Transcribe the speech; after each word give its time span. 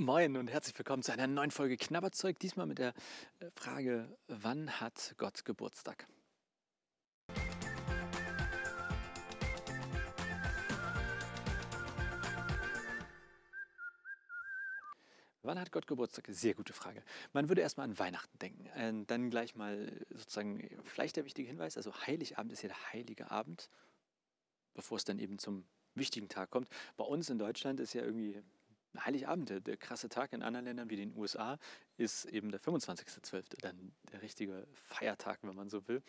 Moin 0.00 0.38
und 0.38 0.48
herzlich 0.48 0.78
willkommen 0.78 1.02
zu 1.02 1.12
einer 1.12 1.26
neuen 1.26 1.50
Folge 1.50 1.76
Knabberzeug. 1.76 2.38
Diesmal 2.38 2.64
mit 2.64 2.78
der 2.78 2.94
äh, 3.38 3.50
Frage, 3.54 4.16
wann 4.28 4.80
hat 4.80 5.14
Gott 5.18 5.44
Geburtstag? 5.44 6.06
Wann 15.42 15.60
hat 15.60 15.70
Gott 15.70 15.86
Geburtstag? 15.86 16.24
Sehr 16.30 16.54
gute 16.54 16.72
Frage. 16.72 17.02
Man 17.34 17.50
würde 17.50 17.60
erstmal 17.60 17.84
an 17.84 17.98
Weihnachten 17.98 18.38
denken. 18.38 18.64
Äh, 18.68 19.04
dann 19.06 19.28
gleich 19.28 19.54
mal 19.54 19.92
sozusagen 20.14 20.66
vielleicht 20.82 21.16
der 21.16 21.26
wichtige 21.26 21.46
Hinweis, 21.46 21.76
also 21.76 21.92
Heiligabend 22.06 22.54
ist 22.54 22.62
ja 22.62 22.70
der 22.70 22.92
heilige 22.94 23.30
Abend, 23.30 23.68
bevor 24.72 24.96
es 24.96 25.04
dann 25.04 25.18
eben 25.18 25.38
zum 25.38 25.66
wichtigen 25.94 26.30
Tag 26.30 26.50
kommt. 26.50 26.70
Bei 26.96 27.04
uns 27.04 27.28
in 27.28 27.38
Deutschland 27.38 27.80
ist 27.80 27.92
ja 27.92 28.00
irgendwie 28.00 28.42
Heiligabend, 28.98 29.66
der, 29.66 29.76
krasse 29.76 30.08
Tag 30.08 30.32
in 30.32 30.42
anderen 30.42 30.66
Ländern 30.66 30.90
wie 30.90 30.96
den 30.96 31.16
USA, 31.16 31.58
ist 31.96 32.24
eben 32.24 32.50
der 32.50 32.60
25.12., 32.60 33.60
dann 33.60 33.92
der 34.12 34.22
richtige 34.22 34.66
Feiertag, 34.72 35.38
wenn 35.42 35.54
man 35.54 35.70
so 35.70 35.86
will. 35.86 36.02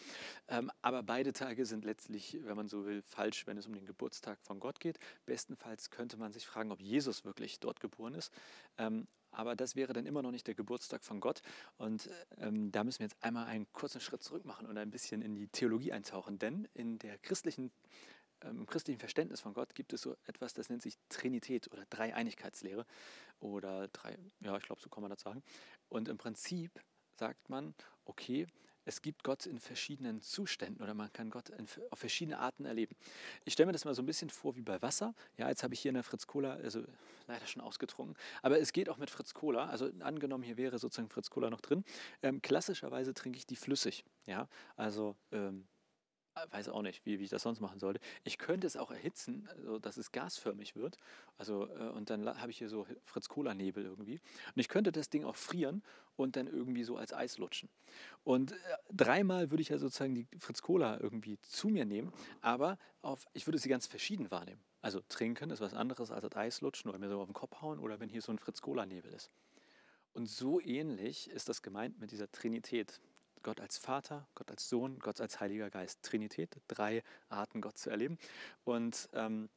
Ähm, 0.48 0.72
aber 0.82 1.04
beide 1.04 1.34
Tage 1.34 1.66
sind 1.66 1.86
letztlich, 1.86 2.40
wenn 2.44 2.56
man 2.56 2.68
so 2.68 2.86
will, 2.86 3.02
falsch, 3.02 3.46
wenn 3.48 3.58
es 3.58 3.68
um 3.68 3.74
den 3.74 3.86
Geburtstag 3.86 4.40
von 4.42 4.60
Gott 4.60 4.80
geht. 4.80 5.00
Bestenfalls 5.26 5.90
könnte 5.90 6.18
man 6.18 6.32
sich 6.32 6.48
fragen, 6.48 6.72
ob 6.72 6.82
Jesus 6.82 7.26
wirklich 7.26 7.60
dort 7.60 7.80
geboren 7.80 8.16
ist. 8.16 8.32
Ähm, 8.78 9.08
aber 9.32 9.56
das 9.56 9.76
wäre 9.76 9.94
dann 9.94 10.06
immer 10.06 10.22
noch 10.22 10.32
nicht 10.32 10.48
der 10.48 10.56
Geburtstag 10.56 11.04
von 11.04 11.20
Gott. 11.20 11.42
Und 11.78 12.10
ähm, 12.38 12.72
da 12.72 12.84
müssen 12.84 13.00
wir 13.00 13.06
jetzt 13.06 13.24
einmal 13.24 13.48
einen 13.48 13.72
kurzen 13.72 14.02
Schritt 14.02 14.24
zurück 14.24 14.46
machen 14.46 14.68
und 14.68 14.78
ein 14.78 14.92
bisschen 14.92 15.22
in 15.22 15.36
die 15.36 15.48
Theologie 15.48 15.94
eintauchen. 15.94 16.38
Denn 16.38 16.68
in 16.74 17.00
der 17.00 17.18
christlichen 17.18 17.72
im 18.44 18.66
christlichen 18.66 19.00
Verständnis 19.00 19.42
von 19.42 19.54
Gott 19.54 19.76
gibt 19.76 19.94
es 19.94 20.02
so 20.02 20.16
etwas, 20.26 20.54
das 20.54 20.70
nennt 20.70 20.82
sich 20.82 20.98
Trinität 21.10 21.72
oder 21.72 21.86
Dreieinigkeitslehre 21.90 22.86
oder 23.40 23.88
drei, 23.90 24.18
ja, 24.40 24.58
ich 24.58 24.64
glaube, 24.64 24.82
so 24.82 24.90
kann 24.90 25.02
man 25.02 25.10
das 25.10 25.22
sagen. 25.22 25.44
Und 25.90 26.08
im 26.08 26.18
Prinzip 26.18 26.72
sagt 27.18 27.50
man, 27.50 27.74
okay, 28.06 28.48
es 28.86 29.02
gibt 29.02 29.24
Gott 29.24 29.46
in 29.46 29.60
verschiedenen 29.60 30.22
Zuständen 30.22 30.82
oder 30.82 30.94
man 30.94 31.12
kann 31.14 31.30
Gott 31.30 31.50
in, 31.50 31.68
auf 31.92 32.00
verschiedene 32.00 32.40
Arten 32.40 32.66
erleben. 32.66 32.96
Ich 33.46 33.54
stelle 33.54 33.68
mir 33.68 33.74
das 33.74 33.86
mal 33.86 33.94
so 33.94 34.02
ein 34.02 34.08
bisschen 34.08 34.30
vor 34.30 34.56
wie 34.56 34.64
bei 34.64 34.82
Wasser. 34.82 35.14
Ja, 35.38 35.50
jetzt 35.50 35.64
habe 35.64 35.74
ich 35.74 35.82
hier 35.82 35.90
in 35.90 35.96
der 35.96 36.04
Fritz 36.04 36.26
Cola, 36.26 36.54
also 36.56 36.84
leider 37.28 37.46
schon 37.46 37.62
ausgetrunken, 37.62 38.18
aber 38.42 38.60
es 38.60 38.74
geht 38.74 38.90
auch 38.90 38.98
mit 38.98 39.10
Fritz 39.10 39.34
Cola. 39.34 39.68
Also 39.68 39.92
angenommen, 40.00 40.44
hier 40.44 40.58
wäre 40.58 40.80
sozusagen 40.80 41.10
Fritz 41.10 41.30
Cola 41.30 41.50
noch 41.50 41.62
drin. 41.62 41.84
Ähm, 42.24 42.42
klassischerweise 42.42 43.14
trinke 43.14 43.38
ich 43.38 43.46
die 43.46 43.56
flüssig. 43.56 44.04
Ja, 44.26 44.48
also 44.76 45.16
ähm, 45.32 45.68
weiß 46.50 46.70
auch 46.70 46.82
nicht, 46.82 47.06
wie, 47.06 47.20
wie 47.20 47.24
ich 47.24 47.30
das 47.30 47.44
sonst 47.44 47.60
machen 47.60 47.80
sollte. 47.80 48.00
Ich 48.24 48.38
könnte 48.38 48.68
es 48.68 48.78
auch 48.78 48.92
erhitzen, 48.92 49.48
also 49.50 49.80
dass 49.80 49.98
es 49.98 50.12
gasförmig 50.12 50.76
wird. 50.76 50.98
Also, 51.38 51.68
äh, 51.68 51.90
und 51.90 52.10
dann 52.10 52.26
habe 52.40 52.52
ich 52.52 52.58
hier 52.58 52.70
so 52.70 52.86
Fritz-Cola-Nebel 53.06 53.84
irgendwie. 53.84 54.22
Und 54.56 54.60
ich 54.60 54.68
könnte 54.70 54.92
das 54.92 55.10
Ding 55.10 55.24
auch 55.24 55.36
frieren 55.36 55.84
und 56.16 56.36
dann 56.36 56.48
irgendwie 56.48 56.84
so 56.84 56.98
als 56.98 57.14
Eis 57.14 57.38
lutschen. 57.38 57.70
Und 58.24 58.54
äh, 58.54 58.56
dreimal 58.92 59.52
würde 59.52 59.62
ich 59.62 59.70
ja 59.70 59.78
sozusagen 59.78 60.16
die 60.16 60.28
Fritz-Cola 60.38 61.00
irgendwie 61.00 61.40
zu 61.42 61.70
mir 61.70 61.86
nehmen, 61.86 62.12
aber 62.42 62.78
auf, 63.02 63.26
ich 63.34 63.48
würde 63.48 63.58
sie 63.58 63.70
ganz 63.70 63.88
verschieden 63.88 64.32
wahrnehmen. 64.32 64.62
Also 64.82 65.02
trinken 65.10 65.52
ist 65.52 65.62
was 65.62 65.74
anderes 65.74 66.12
als 66.12 66.24
das 66.24 66.36
Eis 66.36 66.62
lutschen 66.62 66.90
oder 66.90 67.00
mir 67.00 67.10
so 67.10 67.20
auf 67.20 67.28
den 67.28 67.34
Kopf 67.34 67.62
hauen 67.62 67.80
oder 67.80 68.00
wenn 68.00 68.10
hier 68.10 68.22
so 68.22 68.32
ein 68.32 68.40
Fritz-Cola-Nebel 68.40 69.14
ist. 69.14 69.32
Und 70.14 70.28
so 70.28 70.60
ähnlich 70.60 71.30
ist 71.30 71.50
das 71.50 71.62
gemeint 71.62 72.00
mit 72.00 72.12
dieser 72.12 72.32
Trinität. 72.32 73.00
Gott 73.44 73.60
als 73.60 73.78
Vater, 73.78 74.28
Gott 74.36 74.50
als 74.52 74.70
Sohn, 74.70 75.00
Gott 75.00 75.22
als 75.22 75.40
Heiliger 75.40 75.70
Geist. 75.70 76.04
Trinität, 76.04 76.56
drei 76.68 77.04
Arten, 77.30 77.62
Gott 77.62 77.78
zu 77.78 77.90
erleben. 77.90 78.18
Und 78.64 79.10
ähm, 79.14 79.50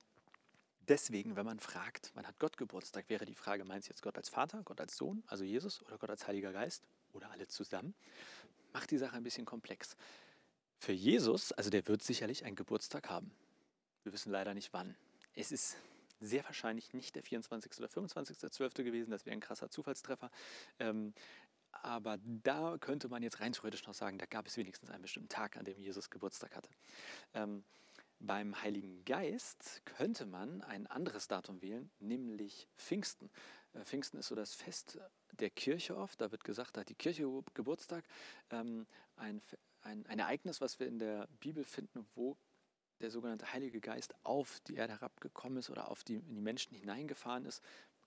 deswegen, 0.88 1.36
wenn 1.36 1.46
man 1.46 1.60
fragt, 1.60 2.12
wann 2.14 2.26
hat 2.26 2.38
Gott 2.38 2.56
Geburtstag, 2.56 3.08
wäre 3.08 3.24
die 3.24 3.34
Frage, 3.34 3.64
meinst 3.64 3.88
du 3.88 3.92
jetzt 3.92 4.02
Gott 4.02 4.16
als 4.16 4.28
Vater, 4.28 4.62
Gott 4.64 4.80
als 4.80 4.96
Sohn, 4.96 5.22
also 5.26 5.44
Jesus, 5.44 5.82
oder 5.82 5.98
Gott 5.98 6.10
als 6.10 6.26
Heiliger 6.26 6.52
Geist 6.52 6.84
oder 7.12 7.30
alle 7.30 7.46
zusammen? 7.46 7.94
Macht 8.72 8.90
die 8.90 8.98
Sache 8.98 9.16
ein 9.16 9.22
bisschen 9.22 9.44
komplex. 9.44 9.96
Für 10.78 10.92
Jesus, 10.92 11.52
also 11.52 11.70
der 11.70 11.86
wird 11.86 12.02
sicherlich 12.02 12.44
einen 12.44 12.56
Geburtstag 12.56 13.08
haben. 13.08 13.30
Wir 14.02 14.12
wissen 14.12 14.30
leider 14.30 14.54
nicht 14.54 14.72
wann. 14.72 14.96
Es 15.34 15.52
ist 15.52 15.76
sehr 16.20 16.44
wahrscheinlich 16.44 16.92
nicht 16.92 17.14
der 17.14 17.22
24. 17.22 17.78
oder 17.78 17.88
25.12. 17.88 18.82
gewesen, 18.82 19.10
das 19.10 19.26
wäre 19.26 19.34
ein 19.34 19.40
krasser 19.40 19.70
Zufallstreffer. 19.70 20.30
Ähm, 20.78 21.14
aber 21.84 22.18
da 22.24 22.78
könnte 22.78 23.08
man 23.08 23.22
jetzt 23.22 23.40
rein 23.40 23.52
theoretisch 23.52 23.86
noch 23.86 23.94
sagen, 23.94 24.18
da 24.18 24.26
gab 24.26 24.46
es 24.46 24.56
wenigstens 24.56 24.90
einen 24.90 25.02
bestimmten 25.02 25.28
Tag, 25.28 25.56
an 25.56 25.64
dem 25.64 25.78
Jesus 25.78 26.08
Geburtstag 26.08 26.56
hatte. 26.56 26.70
Ähm, 27.34 27.62
beim 28.20 28.60
Heiligen 28.62 29.04
Geist 29.04 29.82
könnte 29.84 30.24
man 30.24 30.62
ein 30.62 30.86
anderes 30.86 31.28
Datum 31.28 31.60
wählen, 31.60 31.90
nämlich 31.98 32.68
Pfingsten. 32.78 33.30
Äh, 33.74 33.84
Pfingsten 33.84 34.18
ist 34.18 34.28
so 34.28 34.34
das 34.34 34.54
Fest 34.54 34.98
der 35.32 35.50
Kirche 35.50 35.96
oft. 35.96 36.20
Da 36.20 36.32
wird 36.32 36.42
gesagt, 36.42 36.76
da 36.76 36.80
hat 36.80 36.88
die 36.88 36.94
Kirche 36.94 37.28
Geburtstag. 37.52 38.04
Ähm, 38.50 38.86
ein, 39.16 39.42
ein, 39.82 40.06
ein 40.06 40.18
Ereignis, 40.18 40.62
was 40.62 40.80
wir 40.80 40.86
in 40.86 40.98
der 40.98 41.28
Bibel 41.40 41.64
finden, 41.64 42.06
wo 42.14 42.38
der 43.00 43.10
sogenannte 43.10 43.52
Heilige 43.52 43.80
Geist 43.80 44.14
auf 44.22 44.60
die 44.60 44.76
Erde 44.76 44.94
herabgekommen 44.94 45.58
ist 45.58 45.68
oder 45.68 45.90
auf 45.90 46.02
die, 46.04 46.14
in 46.14 46.34
die 46.34 46.40
Menschen 46.40 46.74
hineingefahren 46.74 47.44
ist, 47.44 47.62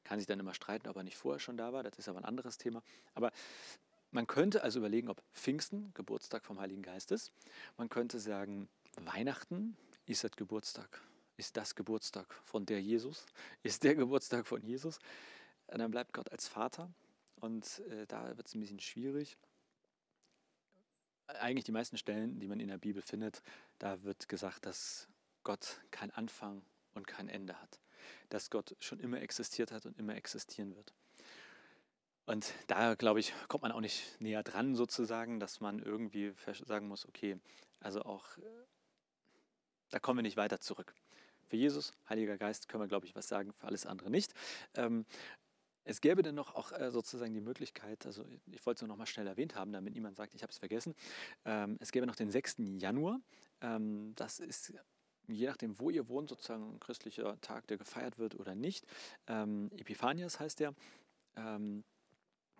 kann 0.07 0.19
sich 0.19 0.27
dann 0.27 0.39
immer 0.39 0.53
streiten, 0.53 0.87
ob 0.87 0.95
er 0.95 1.03
nicht 1.03 1.17
vorher 1.17 1.39
schon 1.39 1.57
da 1.57 1.73
war. 1.73 1.83
Das 1.83 1.99
ist 1.99 2.07
aber 2.07 2.19
ein 2.19 2.25
anderes 2.25 2.57
Thema. 2.57 2.81
Aber 3.13 3.31
man 4.11 4.25
könnte 4.25 4.63
also 4.63 4.79
überlegen, 4.79 5.09
ob 5.09 5.21
Pfingsten 5.33 5.93
Geburtstag 5.93 6.45
vom 6.45 6.59
Heiligen 6.59 6.81
Geist 6.81 7.11
ist. 7.11 7.31
Man 7.75 7.89
könnte 7.89 8.19
sagen, 8.19 8.69
Weihnachten 8.95 9.75
ist 10.05 10.23
das 10.23 10.31
Geburtstag. 10.31 11.01
Ist 11.35 11.57
das 11.57 11.75
Geburtstag 11.75 12.33
von 12.45 12.65
der 12.65 12.81
Jesus? 12.81 13.25
Ist 13.63 13.83
der 13.83 13.95
Geburtstag 13.95 14.47
von 14.47 14.63
Jesus? 14.63 14.97
Und 15.67 15.79
dann 15.79 15.91
bleibt 15.91 16.13
Gott 16.13 16.31
als 16.31 16.47
Vater. 16.47 16.89
Und 17.41 17.79
äh, 17.89 18.07
da 18.07 18.35
wird 18.37 18.47
es 18.47 18.55
ein 18.55 18.61
bisschen 18.61 18.79
schwierig. 18.79 19.37
Eigentlich 21.27 21.65
die 21.65 21.73
meisten 21.73 21.97
Stellen, 21.97 22.39
die 22.39 22.47
man 22.47 22.61
in 22.61 22.69
der 22.69 22.77
Bibel 22.77 23.01
findet, 23.01 23.43
da 23.77 24.01
wird 24.03 24.29
gesagt, 24.29 24.65
dass 24.65 25.09
Gott 25.43 25.81
keinen 25.91 26.11
Anfang 26.11 26.61
und 26.93 27.05
kein 27.05 27.27
Ende 27.27 27.61
hat 27.61 27.81
dass 28.29 28.49
Gott 28.49 28.75
schon 28.79 28.99
immer 28.99 29.21
existiert 29.21 29.71
hat 29.71 29.85
und 29.85 29.97
immer 29.97 30.15
existieren 30.15 30.75
wird. 30.75 30.93
Und 32.25 32.53
da, 32.67 32.95
glaube 32.95 33.21
ich, 33.21 33.33
kommt 33.47 33.63
man 33.63 33.71
auch 33.71 33.79
nicht 33.79 34.19
näher 34.19 34.43
dran 34.43 34.75
sozusagen, 34.75 35.39
dass 35.39 35.61
man 35.61 35.79
irgendwie 35.79 36.33
sagen 36.65 36.87
muss, 36.87 37.07
okay, 37.07 37.39
also 37.79 38.01
auch, 38.01 38.37
äh, 38.37 38.41
da 39.91 39.99
kommen 39.99 40.19
wir 40.19 40.23
nicht 40.23 40.35
weiter 40.35 40.59
zurück. 40.59 40.93
Für 41.47 41.55
Jesus, 41.55 41.93
Heiliger 42.09 42.37
Geist, 42.37 42.67
können 42.67 42.83
wir, 42.83 42.89
glaube 42.89 43.05
ich, 43.05 43.15
was 43.15 43.29
sagen, 43.29 43.53
für 43.53 43.67
alles 43.67 43.85
andere 43.85 44.09
nicht. 44.09 44.33
Ähm, 44.73 45.05
es 45.85 46.01
gäbe 46.01 46.21
dann 46.21 46.35
noch 46.35 46.53
auch 46.53 46.73
äh, 46.73 46.91
sozusagen 46.91 47.33
die 47.33 47.39
Möglichkeit, 47.39 48.05
also 48.05 48.25
ich 48.51 48.65
wollte 48.65 48.79
es 48.79 48.81
nur 48.81 48.89
noch 48.89 48.97
mal 48.97 49.05
schnell 49.05 49.25
erwähnt 49.25 49.55
haben, 49.55 49.71
damit 49.71 49.93
niemand 49.93 50.17
sagt, 50.17 50.35
ich 50.35 50.43
habe 50.43 50.51
es 50.51 50.57
vergessen. 50.57 50.95
Ähm, 51.45 51.77
es 51.79 51.93
gäbe 51.93 52.05
noch 52.05 52.17
den 52.17 52.29
6. 52.29 52.57
Januar. 52.77 53.21
Ähm, 53.61 54.13
das 54.15 54.39
ist 54.39 54.73
je 55.27 55.47
nachdem, 55.47 55.79
wo 55.79 55.89
ihr 55.89 56.07
wohnt, 56.07 56.29
sozusagen 56.29 56.75
ein 56.75 56.79
christlicher 56.79 57.39
Tag, 57.41 57.67
der 57.67 57.77
gefeiert 57.77 58.17
wird 58.17 58.35
oder 58.35 58.55
nicht. 58.55 58.85
Ähm, 59.27 59.69
Epiphanias 59.77 60.39
heißt 60.39 60.59
der. 60.59 60.73
Ähm, 61.35 61.83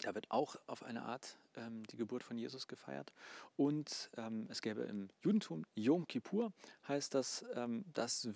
da 0.01 0.13
wird 0.13 0.29
auch 0.29 0.55
auf 0.67 0.83
eine 0.83 1.03
Art 1.03 1.37
ähm, 1.55 1.83
die 1.87 1.97
Geburt 1.97 2.23
von 2.23 2.37
Jesus 2.37 2.67
gefeiert. 2.67 3.11
Und 3.55 4.11
ähm, 4.17 4.47
es 4.49 4.61
gäbe 4.61 4.83
im 4.83 5.09
Judentum 5.21 5.65
Yom 5.75 6.07
Kippur, 6.07 6.53
heißt 6.87 7.15
das, 7.15 7.43
ähm, 7.55 7.83
das 7.93 8.29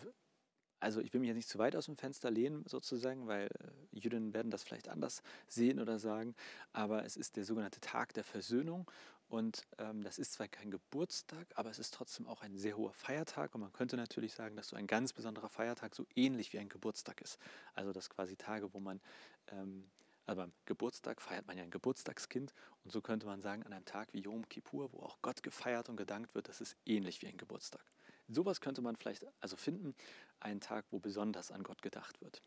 also 0.82 1.00
ich 1.00 1.14
will 1.14 1.22
mich 1.22 1.30
jetzt 1.30 1.38
nicht 1.38 1.50
zu 1.50 1.60
weit 1.60 1.76
aus 1.76 1.86
dem 1.86 1.96
Fenster 1.96 2.30
lehnen 2.30 2.66
sozusagen, 2.68 3.28
weil 3.28 3.48
äh, 3.48 4.00
Juden 4.00 4.34
werden 4.34 4.52
das 4.52 4.64
vielleicht 4.64 4.90
anders 4.90 5.24
sehen 5.48 5.80
oder 5.80 6.00
sagen, 6.00 6.36
aber 6.74 7.06
es 7.06 7.16
ist 7.16 7.38
der 7.38 7.46
sogenannte 7.46 7.80
Tag 7.80 8.14
der 8.14 8.24
Versöhnung 8.24 8.90
und 9.30 9.66
ähm, 9.78 10.04
das 10.04 10.20
ist 10.20 10.34
zwar 10.34 10.48
kein 10.50 10.72
Geburtstag, 10.72 11.48
aber 11.56 11.70
es 11.70 11.80
ist 11.80 11.94
trotzdem 11.94 12.28
auch 12.28 12.42
ein 12.42 12.58
sehr 12.58 12.76
hoher 12.76 12.94
Feiertag 12.94 13.56
und 13.56 13.62
man 13.62 13.72
könnte 13.72 13.96
natürlich 13.96 14.34
sagen, 14.34 14.58
dass 14.58 14.70
so 14.70 14.76
ein 14.76 14.88
ganz 14.88 15.14
besonderer 15.14 15.50
Feiertag 15.50 15.96
so 15.96 16.06
ähnlich 16.16 16.52
wie 16.52 16.60
ein 16.60 16.68
Geburtstag 16.68 17.22
ist. 17.22 17.40
Also 17.74 17.94
das 17.94 18.10
quasi 18.10 18.36
Tage, 18.36 18.74
wo 18.74 18.80
man 18.80 19.00
ähm, 19.48 19.90
also 20.26 20.42
beim 20.42 20.52
Geburtstag 20.66 21.22
feiert 21.22 21.48
man 21.48 21.58
ja 21.58 21.64
ein 21.64 21.72
Geburtstagskind 21.72 22.54
und 22.84 22.92
so 22.92 23.02
könnte 23.02 23.26
man 23.26 23.42
sagen, 23.42 23.64
an 23.64 23.74
einem 23.74 23.86
Tag 23.86 24.14
wie 24.14 24.22
Yom 24.22 24.48
Kippur, 24.50 24.92
wo 24.94 25.00
auch 25.00 25.18
Gott 25.22 25.44
gefeiert 25.44 25.90
und 25.90 25.98
gedankt 25.98 26.36
wird, 26.36 26.48
das 26.48 26.62
ist 26.62 26.78
ähnlich 26.86 27.22
wie 27.22 27.28
ein 27.28 27.38
Geburtstag. 27.38 27.84
Sowas 28.34 28.62
könnte 28.62 28.82
man 28.82 28.96
vielleicht 28.96 29.26
also 29.40 29.58
finden, 29.58 29.96
einen 30.40 30.62
Tag, 30.62 30.86
wo 30.92 31.00
besonders 31.00 31.52
an 31.52 31.64
Gott 31.64 31.82
gedacht 31.82 32.22
wird. 32.22 32.42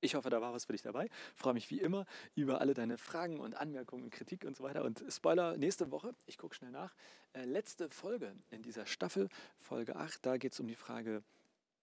Ich 0.00 0.14
hoffe, 0.14 0.28
da 0.28 0.42
war 0.42 0.52
was 0.52 0.66
für 0.66 0.72
dich 0.72 0.82
dabei. 0.82 1.06
Ich 1.06 1.40
freue 1.40 1.54
mich 1.54 1.70
wie 1.70 1.80
immer 1.80 2.04
über 2.34 2.60
alle 2.60 2.74
deine 2.74 2.98
Fragen 2.98 3.40
und 3.40 3.54
Anmerkungen, 3.54 4.10
Kritik 4.10 4.44
und 4.44 4.54
so 4.54 4.62
weiter. 4.62 4.84
Und 4.84 5.02
Spoiler, 5.08 5.56
nächste 5.56 5.90
Woche, 5.90 6.14
ich 6.26 6.36
gucke 6.36 6.54
schnell 6.54 6.72
nach, 6.72 6.94
äh, 7.32 7.44
letzte 7.46 7.88
Folge 7.88 8.36
in 8.50 8.60
dieser 8.60 8.84
Staffel, 8.84 9.30
Folge 9.60 9.96
8, 9.96 10.26
da 10.26 10.36
geht 10.36 10.52
es 10.52 10.60
um 10.60 10.66
die 10.66 10.74
Frage, 10.74 11.22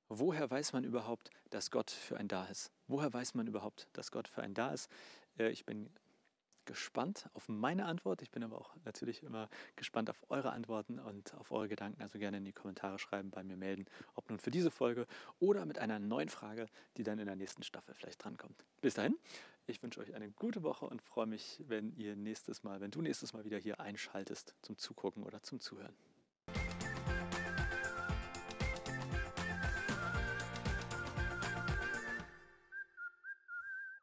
woher 0.08 0.52
weiß 0.52 0.74
man 0.74 0.84
überhaupt, 0.84 1.32
dass 1.50 1.72
Gott 1.72 1.90
für 1.90 2.18
einen 2.18 2.28
da 2.28 2.46
ist? 2.46 2.72
Woher 2.88 3.12
weiß 3.12 3.34
man 3.34 3.48
überhaupt, 3.48 3.88
dass 3.94 4.12
Gott 4.12 4.28
für 4.28 4.44
einen 4.44 4.54
da 4.54 4.72
ist? 4.72 4.92
Äh, 5.40 5.50
ich 5.50 5.66
bin 5.66 5.90
gespannt 6.72 7.30
auf 7.34 7.50
meine 7.50 7.86
Antwort. 7.86 8.22
Ich 8.22 8.32
bin 8.32 8.44
aber 8.46 8.58
auch 8.58 8.74
natürlich 8.86 9.24
immer 9.24 9.50
gespannt 9.76 10.10
auf 10.10 10.24
eure 10.30 10.54
Antworten 10.54 11.00
und 11.00 11.34
auf 11.34 11.52
eure 11.52 11.68
Gedanken. 11.68 12.02
Also 12.02 12.18
gerne 12.18 12.38
in 12.38 12.46
die 12.46 12.54
Kommentare 12.54 12.98
schreiben, 12.98 13.30
bei 13.30 13.44
mir 13.44 13.58
melden, 13.58 13.88
ob 14.16 14.30
nun 14.30 14.40
für 14.40 14.52
diese 14.52 14.72
Folge 14.72 15.06
oder 15.40 15.66
mit 15.66 15.80
einer 15.80 16.00
neuen 16.00 16.30
Frage, 16.30 16.68
die 16.96 17.04
dann 17.04 17.20
in 17.20 17.26
der 17.26 17.36
nächsten 17.36 17.62
Staffel 17.64 17.94
vielleicht 17.94 18.24
drankommt. 18.24 18.64
Bis 18.80 18.94
dahin, 18.94 19.18
Ich 19.68 19.82
wünsche 19.84 20.00
euch 20.02 20.14
eine 20.14 20.30
gute 20.32 20.64
Woche 20.64 20.86
und 20.86 21.02
freue 21.02 21.28
mich, 21.28 21.62
wenn 21.68 21.96
ihr 21.96 22.16
nächstes 22.16 22.64
Mal, 22.64 22.82
wenn 22.82 22.92
du 22.92 23.02
nächstes 23.02 23.34
Mal 23.34 23.46
wieder 23.46 23.58
hier 23.58 23.80
einschaltest 23.80 24.56
zum 24.62 24.78
Zugucken 24.78 25.24
oder 25.24 25.44
zum 25.44 25.60
Zuhören. 25.60 25.96